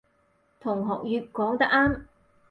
[0.59, 2.05] 同學乙講得啱